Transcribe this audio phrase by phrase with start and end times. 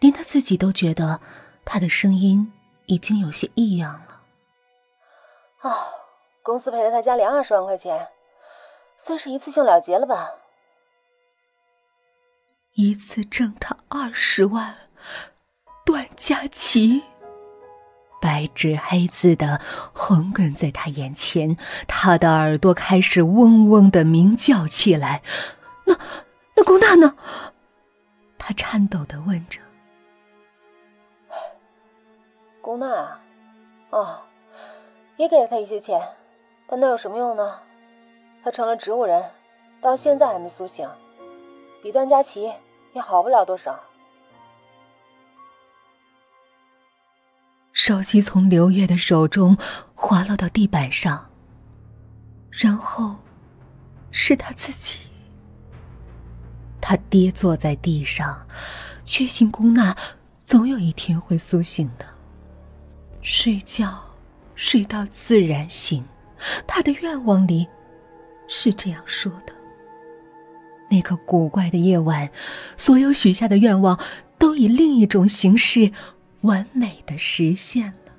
[0.00, 1.20] 连他自己都觉得
[1.64, 2.52] 他的声音
[2.86, 5.68] 已经有些异样了。
[5.68, 5.76] 啊，
[6.42, 8.08] 公司赔了他家里二十万块钱，
[8.96, 10.30] 算是一次性了结了吧？
[12.74, 14.76] 一次挣他二十万，
[15.84, 17.02] 段佳琪。
[18.20, 19.60] 白纸黑字的
[19.92, 21.56] 横亘在他眼前，
[21.86, 25.22] 他的耳朵开始嗡嗡的鸣叫起来。
[25.84, 25.96] 那
[26.54, 27.16] 那龚娜呢？
[28.38, 29.60] 他颤抖的问着。
[32.60, 33.20] 宫娜啊，
[33.90, 34.20] 哦，
[35.16, 36.00] 也给了他一些钱，
[36.66, 37.60] 但那有什么用呢？
[38.44, 39.30] 他成了植物人，
[39.80, 40.88] 到现在还没苏醒，
[41.82, 42.52] 比段佳琪
[42.92, 43.78] 也好不了多少。
[47.72, 49.56] 手机从刘月的手中
[49.94, 51.30] 滑落到地板上，
[52.50, 53.16] 然后
[54.10, 55.08] 是他自己。
[56.80, 58.46] 他跌坐在地上，
[59.04, 59.96] 确信宫娜
[60.44, 62.17] 总有一天会苏醒的。
[63.30, 64.02] 睡觉，
[64.54, 66.02] 睡到自然醒。
[66.66, 67.68] 他的愿望里
[68.46, 69.52] 是这样说的。
[70.88, 72.30] 那个古怪的夜晚，
[72.74, 74.00] 所有许下的愿望
[74.38, 75.92] 都以另一种形式。
[76.40, 78.12] 完美的实现了，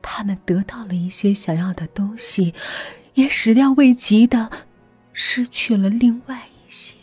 [0.00, 2.54] 他们得到了一些想要的东西，
[3.12, 4.48] 也始料未及的
[5.12, 6.96] 失去了另外一些。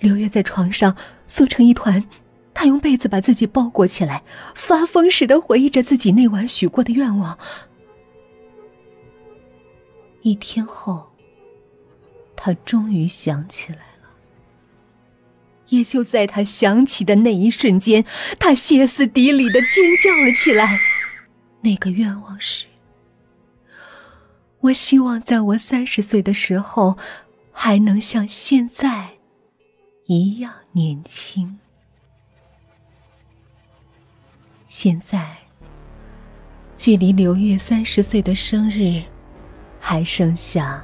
[0.00, 0.96] 刘月在床上
[1.28, 2.02] 缩成一团，
[2.62, 4.22] 他用被子把自己包裹起来，
[4.54, 7.36] 发疯似的回忆着自己那晚许过的愿望。
[10.20, 11.10] 一天后，
[12.36, 14.10] 他终于想起来了。
[15.70, 18.04] 也就在他想起的那一瞬间，
[18.38, 20.78] 他歇斯底里的尖叫了起来。
[21.62, 22.66] 那个愿望是：
[24.60, 26.96] 我希望在我三十岁的时候，
[27.50, 29.14] 还能像现在
[30.06, 31.58] 一样年轻。
[34.72, 35.36] 现在，
[36.78, 39.02] 距离刘月三十岁的生日，
[39.78, 40.82] 还剩下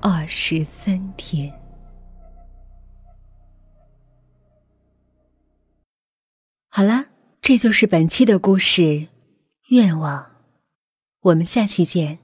[0.00, 1.52] 二十三天。
[6.68, 7.06] 好啦，
[7.40, 9.06] 这就是本期的故事，
[9.68, 10.32] 愿望。
[11.20, 12.23] 我们下期见。